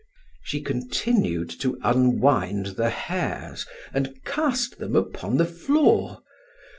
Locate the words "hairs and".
2.89-4.15